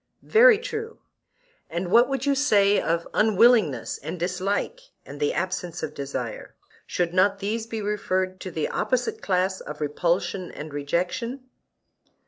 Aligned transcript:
Very 0.23 0.57
true. 0.57 0.97
And 1.69 1.91
what 1.91 2.09
would 2.09 2.25
you 2.25 2.33
say 2.33 2.81
of 2.81 3.07
unwillingness 3.13 3.99
and 3.99 4.19
dislike 4.19 4.79
and 5.05 5.19
the 5.19 5.31
absence 5.31 5.83
of 5.83 5.93
desire; 5.93 6.55
should 6.87 7.13
not 7.13 7.37
these 7.37 7.67
be 7.67 7.83
referred 7.83 8.39
to 8.39 8.49
the 8.49 8.67
opposite 8.69 9.21
class 9.21 9.59
of 9.61 9.79
repulsion 9.79 10.51
and 10.53 10.73
rejection? 10.73 11.43